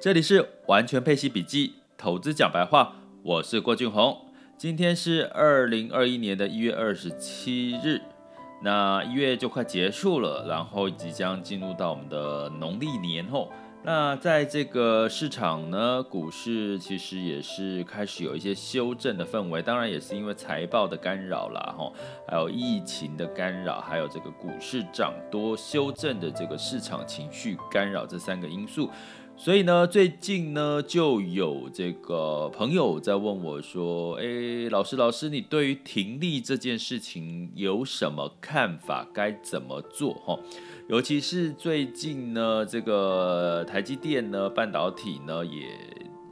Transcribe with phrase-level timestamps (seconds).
[0.00, 4.16] 这里是完全配息笔记，投资讲白话，我是郭俊宏。
[4.56, 8.00] 今天是二零二一年的一月二十七日，
[8.62, 13.50] 那一月就快结束了，然后即将进入到我们的农历年后。
[13.84, 21.90] 那在这个市场呢，股市其实也是开始有一些修正的氛围，当然也是因为财报的干扰啦，哈，
[22.26, 28.90] 还有疫情的干扰，还有这个股市涨多修正的这个市场情绪干扰这三个因素，
[29.36, 39.06] 所以呢，最近呢就有这个朋友在问我说，哎，老师，老师，你对于停利这件事情有什么看法？
[39.14, 40.12] 该怎么做？
[40.26, 40.38] 哈？
[40.88, 45.68] 尤其是最近呢，这个台积电呢，半导体呢，也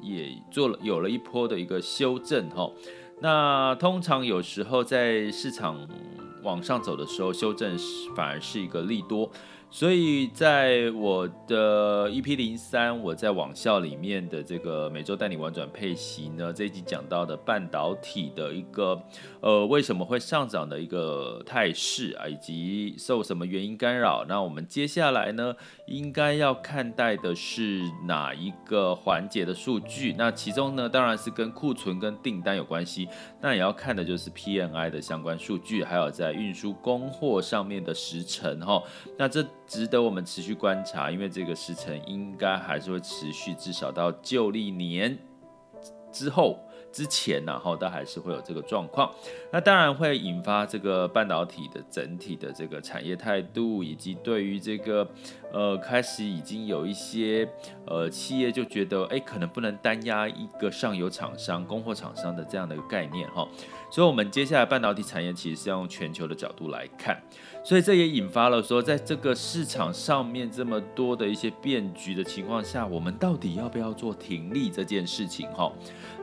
[0.00, 2.72] 也做了有了一波的一个修正哈。
[3.20, 5.86] 那通常有时候在市场
[6.42, 7.76] 往上走的时候，修正
[8.16, 9.30] 反而是一个利多。
[9.68, 18.98] 所以在我的 EP 零三，我在网校里面的这个每周带你玩转配息呢，这一集讲到的半导体的一个
[19.40, 25.54] 呃为什么会上涨的一个态势啊，以及受什么原因干扰，那我们接下来呢
[25.86, 30.14] 应该要看待的是哪一个环节的数据？
[30.16, 33.06] 那其中呢当然是跟库存跟订单有关系，
[33.42, 38.82] 那也要看的就是 PMI 的相关数据，还有在运输供货上面的时程哈，
[39.18, 39.46] 那这。
[39.66, 45.18] 值得我们持续观察，因为这个时程应该还是会持续，至少到旧历年
[46.12, 46.58] 之后。
[46.92, 49.12] 之前然后都还是会有这个状况，
[49.52, 55.06] 那当然会引发这个半导体的整体的这个产业态度，以及对于这个
[55.52, 57.46] 呃开始已经有一些
[57.86, 63.46] 呃企业就觉得哎可能不能单压一个上游厂商、供货厂商的这样的一个概念哈，
[63.90, 67.22] 所以我们接下来半导体产业其实是要用全球的角度来看，
[67.64, 75.72] 所以这也引发了说在这个市场上面这么多的一些变局的情况下，我们到底要不要做停利这件事情哈？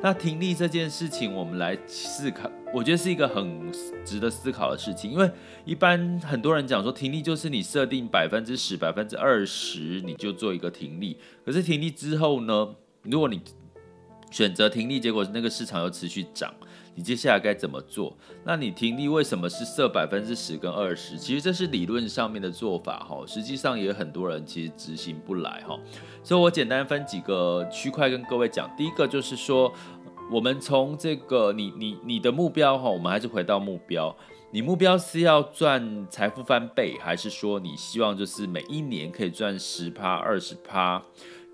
[0.01, 3.71] 那停利这件事情，我们来思考，我觉得是一个很
[4.03, 5.09] 值得思考的事情。
[5.09, 5.31] 因为
[5.63, 11.17] 一般很多人讲说，停利就是你设定百分之十、百分之二十，你就做一个停利。
[11.45, 13.41] 可是停利之后呢，如果你
[14.29, 16.53] 选择停利，结果那个市场又持续涨，
[16.95, 18.15] 你接下来该怎么做？
[18.43, 21.17] 那你停利为什么是设百分之十跟二十？
[21.17, 25.79] 其实这是理论上面的做法哈，实际上也很多人其实执行不来哈。
[26.23, 28.69] 所以我简单分几个区块跟各位讲。
[28.77, 29.73] 第一个就是说，
[30.31, 34.15] 我们从这个你你你的目标哈，我们还是回到目标。
[34.51, 41.01] 你目标是要赚财富翻倍，还是说你希望就是每一年可以赚十趴二十趴？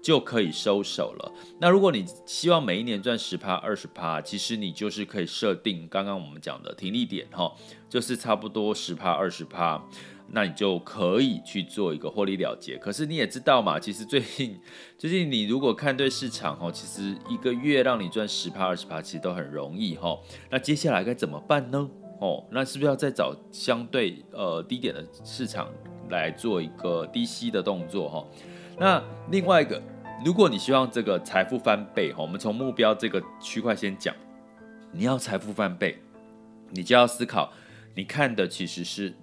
[0.01, 1.31] 就可以收手了。
[1.59, 7.53] 那如果你希望每一年赚十趴、二十趴，其实你就是可以设定刚刚我们讲的停利点哈，
[7.89, 9.83] 就是差不多十趴、二十趴，
[10.31, 12.77] 那你就可以去做一个获利了结。
[12.77, 14.59] 可是你也知道嘛，其实最近
[14.97, 20.17] 最近你如果看对市场哈，其实一个月让你赚十趴、二十趴，其实都很容易哈。
[20.49, 21.89] 那接下来该怎么办呢？
[22.21, 25.69] 哦，那是不是要再找相对呃低点的市场
[26.09, 28.25] 来做一个低吸的动作哈？
[28.79, 29.81] 那另外一个，
[30.23, 34.15] 如果你希望这个财富翻倍，哈，我们从目标这个区块先讲，
[34.93, 35.99] 你要财富翻倍，
[36.69, 37.51] 你就要思考，
[37.93, 39.13] 你看的其实是，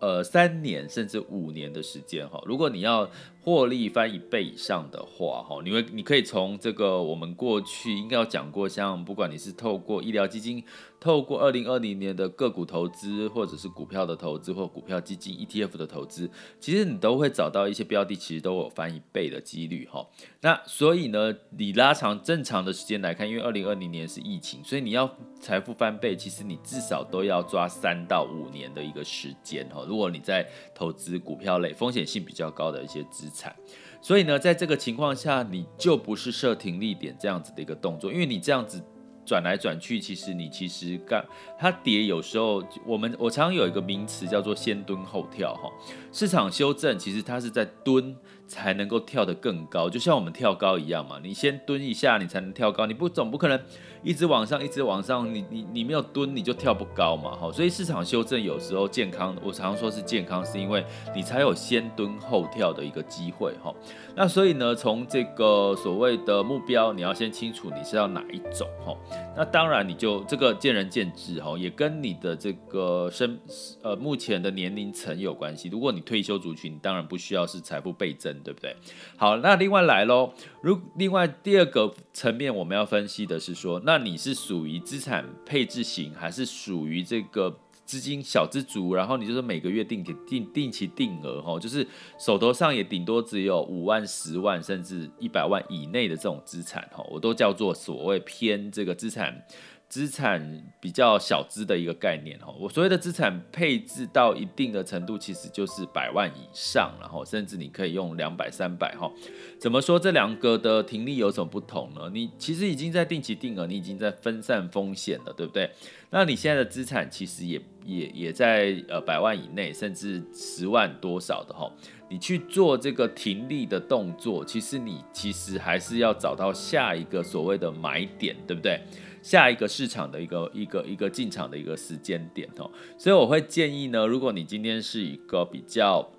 [0.00, 3.08] 呃，三年甚至五年的时间，哈，如果你要。
[3.42, 10.62] 获利翻一倍以上的话，哈，你会你可以从这个我们过去应该有讲过，像不管你是透过医疗基金、
[11.00, 16.30] 透过二零二零年的个股投资，或者是股票的投资，或股票基金 ETF 的投资，
[16.60, 20.06] 其实你都会找到一些标的，其实都有翻一倍的几率，哈。
[20.42, 29.84] 那所以呢，你拉长正常的时间来看，因为二零二零年是疫情，所以你要财富翻倍，其实你至少都要抓三到五年的一个时间，好。
[29.84, 33.54] 如果你在投资股票类风险性比较高的一些资产，
[34.02, 38.82] 所以呢，在这个情况下，你就不是设停利点这样子的一个动作，因为你这样子
[39.24, 41.24] 转来转去，其实你其实干
[41.58, 45.70] 它跌，有时候我们我常常有一个名词叫做先蹲后跳哈，
[46.12, 48.16] 市场修正其实它是在蹲
[48.50, 53.58] 才能够跳得更高，就像我们跳高一样嘛，你先蹲一下，你才能跳高，你不总不可能。
[54.02, 60.82] 一直往上，一直往上，你你你没有蹲，你就跳不高嘛，哈，所以市场修正有时候健康，我常说是健康，是因为
[61.14, 63.74] 你才有先蹲后跳的一个机会，哈。
[64.16, 68.96] 那所以呢，从这个所谓的目标，你要先清楚你是要哪一种，哈。
[69.36, 73.38] 那当然你就这个见仁见智，哈，也跟你的这个身
[73.82, 75.68] 呃目前的年龄层有关系。
[75.68, 78.74] 如果你退休族群，你当然不需要是财富倍增，对不对？
[79.16, 80.32] 好，那另外来喽，
[80.62, 91.86] 如另外第二个层面我们要分析的是说，那你是属于资产配置型，还是属于这个资金小资族，然后你就是每个月定期定定期定额哈，就是
[92.18, 99.42] 手头上也顶多只有五万、十万甚至一百万以内的这种资产哈，我都叫做所谓偏这个资产。
[99.90, 100.40] 资产
[100.80, 109.10] 比较小资的一个概念哈，我所谓的资产配置到一定的程度，其实就是百万以上，然后甚至你可以用两百、三百哈。
[109.58, 112.08] 怎么说这两个的停利有什么不同呢？
[112.14, 115.68] 你其实已经在定期定额，你已经在分散风险了，对不对？
[116.10, 121.68] 那你现在的资产其实也也也在呃百万以内，甚至十万多少的哈。
[122.08, 128.80] 你去做这个停利的动作，其实你其实还是要找到下一个所谓的买点，对不对？
[129.22, 136.10] 下一个市场的一个一个一个进场的一个时间点哦，所以我会建议呢，如果你今天是一个比较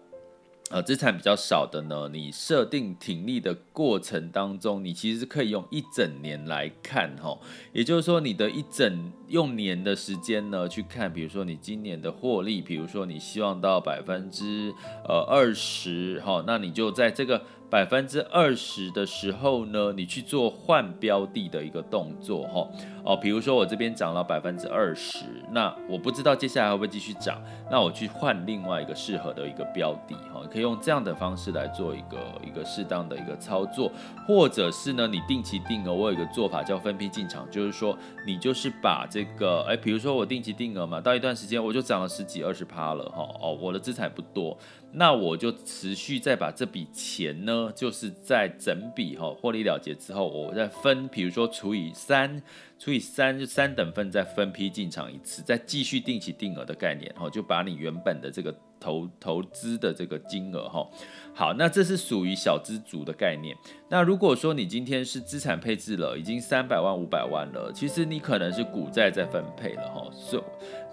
[0.69, 7.37] 呃资产比较少的呢，你设定停利的过程当中，你其实可以用一整年来看哈，
[7.73, 14.73] 也就是说你的一整用年的时间呢去看，比如说你今年的获利，比如说你希望到百分之
[15.07, 17.41] 呃二十哈，那你就在这个。
[17.71, 22.67] 百分之二十的时候呢，你去做换标的的一个动作哈
[23.05, 25.19] 哦，比如说我这边涨了百分之二十，
[25.51, 27.41] 那我不知道接下来会不会继续涨，
[27.71, 33.89] 那我去换另外一个适合的一个标的哈，可以用这样的方式来做一个一个适当的一个操作，
[34.27, 37.97] 或者是呢，你定期定额，我有一个做法叫分批进场，就是说
[38.27, 44.57] 你就是把这个哎，比如说我定期定额嘛，到一段时间我就涨了十几二十趴了哈哦，我的资产不多。
[44.93, 52.41] 那我就持续再把这笔钱呢，就是在整笔哈获利了结之后，我再分，比如说除以三，
[52.79, 60.87] 除以三就三等份再分批进场一次，再继续定期定额的概念哈，就把你原本的这个投投资的这个金额哈。
[61.33, 63.55] 好，那这是属于小资族的概念。
[63.89, 70.09] 那如果说你今天是资产配置了，已经三百万、五百万了，其实你可能是股债在分配了哈。
[70.13, 70.43] 所，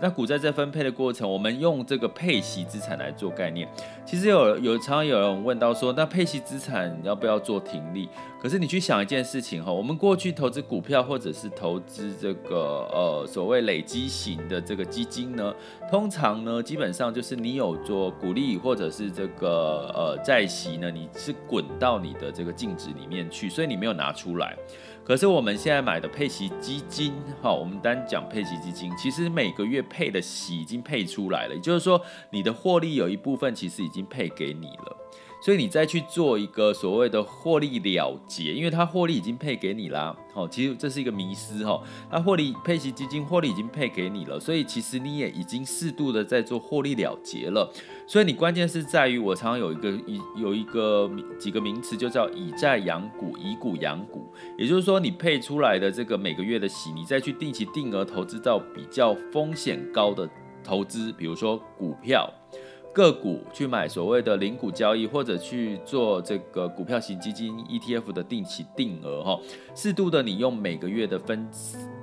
[0.01, 3.69] 那股债在分配的过程，我们用这个配息资产来做概念。
[4.05, 8.09] 其实有有常常有人问到说，那配息资产要不要做停利？
[8.41, 15.53] 可是你去想一件事情哈，我们过去投资股票或者是投资这个呃所谓累积型的这个基金呢，
[15.91, 20.19] 通常呢基本上就是你有做股利或者是这个呃。
[20.25, 24.55] 债息呢，你是滚到你的这个净值里面去，所以你没有拿出来。
[25.09, 34.97] 可是我们现在买的配息基金，哈，我们单讲配息基金，其实每个月配的息已经配出来了，也就是说，你的获利有一部分其实已经配给你了。
[35.41, 40.17] 所以你再去做一个所谓的获利了结，因为它获利已经配给你啦。
[40.33, 41.81] 好，其实这是一个迷思哈。
[42.11, 47.71] 它获利配息基金获利已经配给你了，所以其实你也已经适度的在做获利了结了。
[48.07, 51.09] 所以你关键是在于，我常常有一个一有一个
[51.39, 54.33] 几个名词，就叫以债养股，以股养股。
[54.59, 60.29] 也就是说，你配出来的这个每个月的息，你再去定期定额投资到比较风险高的
[60.65, 62.29] 投资，比如说股票。
[62.99, 69.39] 个股去买所谓的零股交易，或者去做这个股票型基金 ETF 的定期定额哈，
[69.73, 71.49] 适度的你用每个月的分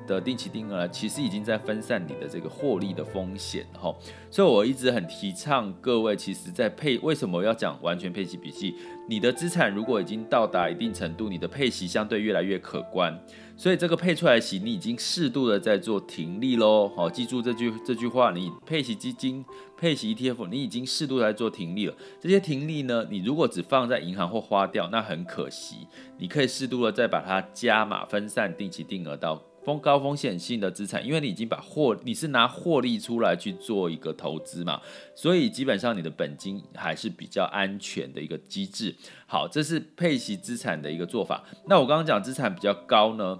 [0.07, 3.93] 的定期定额，其实已经在分散你的这个获利的风险哈。
[4.31, 8.75] 所以我一直很提倡各位，其实在配为什么要讲完全配息比例？
[9.09, 13.13] 你的资产如果已经到达一定程度，你的配息相对越来越可观。
[13.57, 16.89] 所以这个配出来的息，你已经适度的在做停利喽。
[16.95, 19.43] 好，记住这句这句话，你配息基金、
[19.77, 21.95] 配息 ETF，你已经适度在做停利了。
[22.19, 25.87] 这些停利呢，你如果只放在银行或花掉，那很可惜。
[26.17, 34.79] 你可以适度的再把它加码分散，定期定额到风高风险性的资产，因为你已经把获，你是拿获利出来去做一个投资嘛，
[35.15, 38.93] 所以基本上你的本金还是比较安全的一个机制。
[39.25, 41.43] 好，这是配息资产的一个做法。
[41.67, 43.39] 那我刚刚讲资产比较高呢，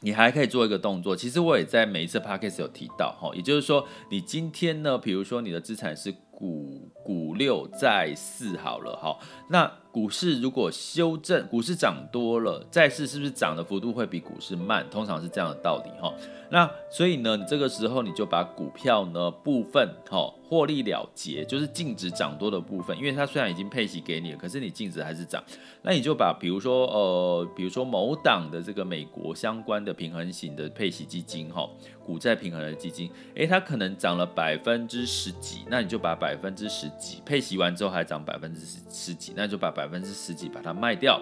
[0.00, 1.16] 你还可以做一个动作。
[1.16, 9.70] 其实我也在每一次 p a c k a g e 有提到哈，也就是说，你今天呢，比如说你的资产是股股六债四好了哈，那。
[9.96, 14.86] 股市如果修正，股市涨多了，债市是不是涨的幅度会比股市慢？
[14.90, 16.12] 通常是这样的道理哈。
[16.50, 25.42] 那所以呢，你这个时候你就把股票呢部分哈获利了结，就是净值涨多的部分，因为它虽然已经配息给你了，可是你净值还是涨。
[25.80, 31.68] 那你就把比如说呃，比如说某档的这个美国相关的平衡型的配息基金哈，
[32.04, 39.85] 股债平衡的基金，诶，它可能涨了百分之十几，那你就把百分之十几配息完之后还涨百分之十十几，那就把百。
[39.86, 41.20] 百分之十几把它卖掉，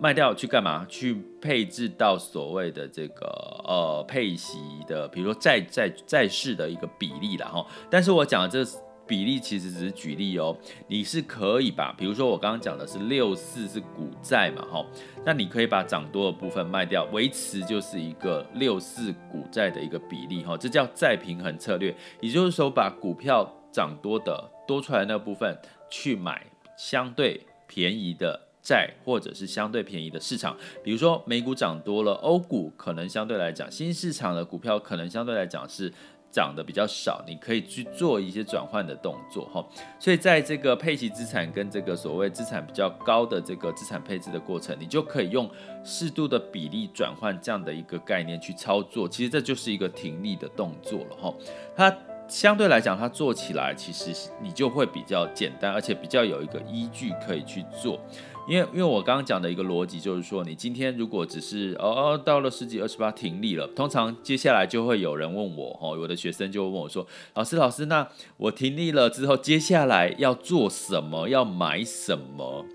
[0.00, 0.86] 卖掉去干嘛？
[0.88, 3.26] 去配置到所谓的这个
[3.64, 7.64] 呃配息的，比如说债债债市的一个比例了哈。
[7.90, 8.64] 但是我讲的这
[9.06, 10.56] 比例其实只是举例哦，
[10.88, 14.82] 你是可以把，比如说我刚刚讲的是六四是股债嘛，哈，
[15.26, 25.54] 那你可以把涨多的部分卖掉，维持就是一个六四股债的一个比例，哈，这叫再平衡策略，也就是说把股票涨多的多出来的那部分
[25.90, 26.42] 去买
[26.78, 35.92] 相对便宜的债，或者是相对便宜的市场，比如说美股涨多了，欧股可能相对来讲，新市场的股票可能相对来讲是。
[36.34, 39.64] 涨得比较少，你可以去做一些转换的动作哈。
[40.00, 45.48] 所以在这个配息资产跟这个所谓资产比较高的这个资产配置的过程，你就可以用
[45.84, 49.08] 适度的比例转换这样的一个概念去操作。
[49.08, 51.32] 其实这就是一个停利的动作了哈。
[51.76, 51.96] 它
[52.28, 58.00] 相对来讲，它做起来其实你就会比较简单，而且比较有一个依据可以去做。
[58.46, 71.28] 因为，因为我刚刚讲的一个逻辑就是说，你今天如果只是哦哦到了十几二十八停利了，通常接下来就会有人问我，哦，我的学生就会问我说，老师老师，那我停利了之后，接下来要做什么？
[71.30, 72.66] 要买什么？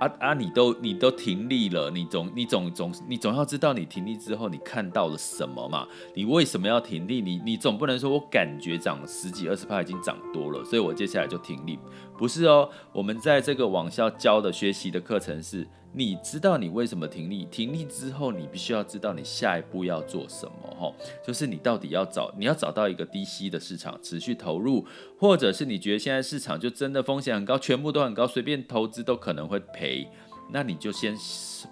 [0.00, 0.34] 啊啊！
[0.34, 5.86] 你都你都停利了，你总你总总你总要知道你停利之后你看到了什么嘛？
[6.14, 7.20] 你为什么要停利？
[7.20, 11.78] 你你总不能说我感觉涨十几二十趴已经涨多了，所以我接下来就停利。
[12.18, 15.68] 不是哦，我们在这个网校教的学习的课程是。
[15.92, 17.44] 你知道你为什么停利？
[17.46, 20.94] 停利之后，你必须要知道你下一步要做什么，吼，
[21.26, 24.86] 就是你到底要找，你要找到一个低息的市场持续投入，
[25.18, 30.06] 或者是你觉得现在市场就真的风险很高，全部都很高，随便投资都可能会赔，
[30.52, 31.16] 那你就先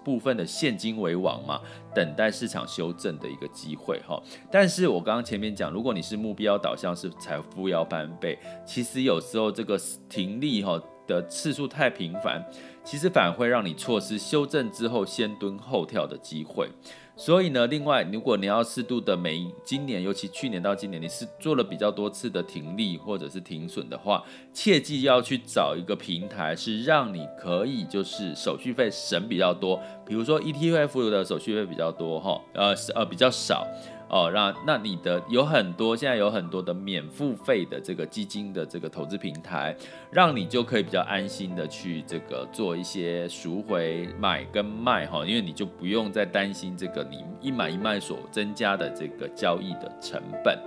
[0.03, 1.61] 部分的现金为王嘛，
[1.95, 4.21] 等待市场修正的一个机会，哈。
[4.51, 10.77] 但是我刚刚前面讲，如果你是目标导向，是财富要翻倍，其实有时候这个停利，哈。
[11.09, 12.45] 的次数太频繁，
[12.83, 16.69] 其实反而会让你错失修正之后先蹲后跳的机会。
[17.17, 24.23] 所以呢，另外，如果你要适度的每今年，尤其去年到今年，你是做了比较多次的停利或者是停损的话，
[24.53, 33.67] 切记要去找一个平台，是让你可以就是手续费省比较多，比如说 ETF 的手续费比较多哈，呃呃比较少。
[34.09, 39.75] 哦，让那你的有很多，现在有很多的免付费的这个基金的这个投资平台，
[40.09, 50.57] 让你就可以比较安心的去这个做一些赎回买跟卖哈，因为你就不用再担心这个你一买一卖所增加的这个交易的成本。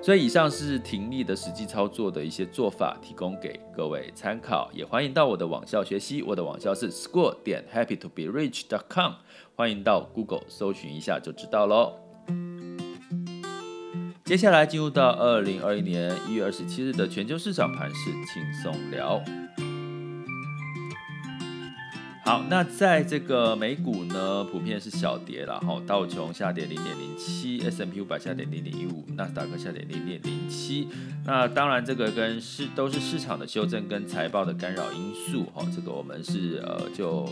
[0.00, 9.14] 所以以上是停利的实际操作的一些做法，提供给各位参考，也欢迎到我的网校学习，我的网校是 school 点 happytoberich.com，
[9.56, 12.11] 欢迎到 Google 搜寻一下就知道喽。
[14.32, 19.22] 接下来进入到二零二一年一月二十七日的全球市场盘势轻松聊。
[22.24, 30.88] 好，那在这个美股呢，普遍是小跌了哈，道琼下跌零点零七，S&P 五百下跌零点一五，纳斯达克下跌零点零七。
[31.26, 37.28] 那当然，这个跟市都是市场的修正跟财报的干扰因素哈，这个我们是呃就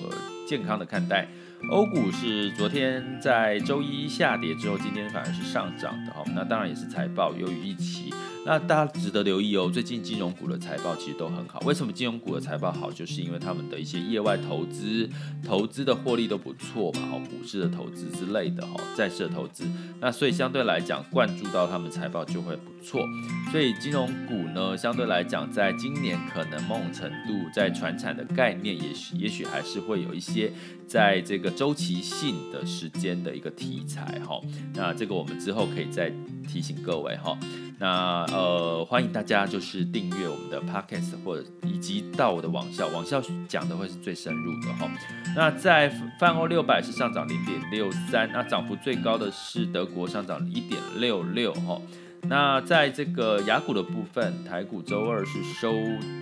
[0.46, 1.26] 健康的看待。
[1.68, 6.24] 欧股是昨天在周一下跌之后，今天反而是上涨的哈。
[6.34, 8.12] 那当然也是财报优于预期。
[8.46, 11.60] 那大家值得留意哦，最近金融股的财报其实都很好。
[11.66, 12.90] 为什么金融股的财报好？
[12.90, 15.08] 就是因为他们的一些业外投资、
[15.44, 19.64] 投资的获利都不错嘛，哈，股市的投资之类的哈，债市的投资。
[20.00, 23.06] 那所以相对来讲，灌注到他们财报就会不错。
[23.52, 30.50] 所以金融股呢，相对来讲，在今年可能某种程度在传产的概念，也许也许还是会有一些
[30.90, 34.40] 在这个周期性的时间的一个题材哈。
[34.74, 36.12] 那这个我们之后可以再
[36.48, 37.38] 提醒各位哈。
[37.78, 44.90] 那呃，欢迎大家就是订阅我们的 podcast，或者以及到我的网校，网校讲的会是最深入的哈。
[45.36, 51.80] 那在泛欧六百是上涨零点六三，那涨幅最高的是德国上涨一点六六哈。
[52.22, 55.72] 那在这个雅股的部分，台股周二是收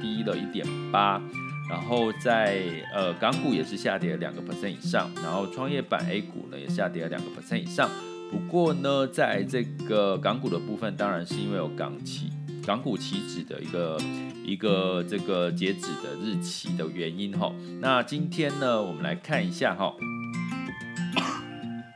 [0.01, 1.21] 低了一点八，
[1.69, 2.63] 然后在
[2.95, 7.91] 呃港股也是下跌了两个 percent 以上，然后创业板 A 股呢也下跌了两个 percent 以上。
[8.31, 12.31] 不过呢，在这个港股的部分，当然是因为有港企
[12.67, 13.99] 港股期指的一个
[14.45, 17.51] 一个这个截止的日期的原因哈。
[17.81, 19.95] 那今天呢，我们来看一下哈。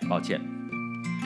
[0.08, 0.40] 抱歉，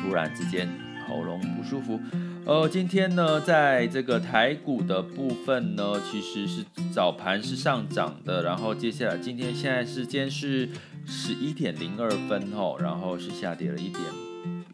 [0.00, 0.68] 突然之间
[1.08, 2.00] 喉咙不舒服。
[2.46, 10.68] 呃，今天呢，在这个台股的部分呢，其实是早盘是上涨的，然后接下来今天现在时间是
[11.04, 14.02] 十一点零二分哈，然后是下跌了一点。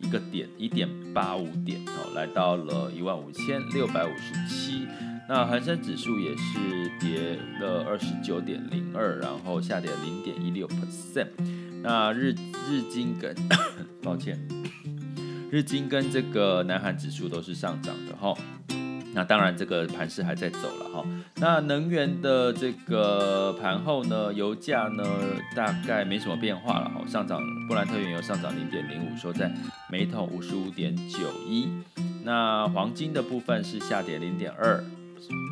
[0.01, 4.87] 一个点一点八五点哦，来到了一万五千六百五十七。
[5.27, 11.29] 那恒生指数也是跌了二十九点零二，然后下跌零点一六 percent。
[11.83, 12.35] 那日
[12.69, 13.35] 日经跟
[14.03, 14.39] 抱歉，
[15.53, 18.35] 日经跟这个南韩指数都是上涨的哈。
[19.13, 21.05] 那当然，这个盘势还在走了哈。
[21.37, 25.05] 那能源的这个盘后呢，油价呢
[25.55, 29.53] 大概没什么变化了哈，上涨，布兰特原油上涨零点零五，收在
[29.91, 31.69] 每桶五十五点九一。
[32.25, 34.83] 那黄金的部分是下跌零点二，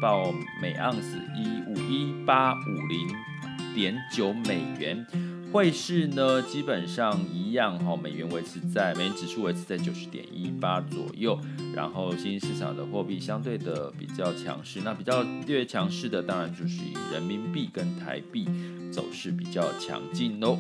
[0.01, 5.07] 报每盎司一五一八五零点九美元。
[5.53, 11.37] 汇市呢，基本上一样哈，美元维持在美元指数维持在九十点一八左右，
[11.75, 18.49] 然后新兴市场的货币相对的比较强势，那比较略强势的当然就是以人民币跟台币
[18.93, 20.57] 走势比较强劲喽。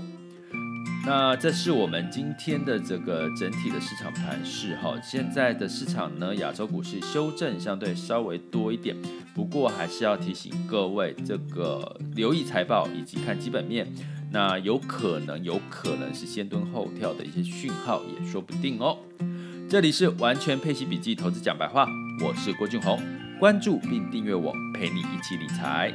[1.06, 5.00] 那这是我们今天的这个整体的市场盘势哈。
[5.00, 8.94] 现在的市场呢，亚洲股市修正相对稍微多一点，
[9.34, 13.90] 不过还是要提醒各位，这个留意财报以及看基本面，
[14.32, 18.96] 那有可能有可能是先蹲后跳的一些讯号，也说不定哦。
[19.68, 21.84] 这里是完全配息笔记投资讲白话，
[22.24, 23.00] 我是郭俊宏，
[23.40, 25.92] 关注并订阅我，陪你一起理财。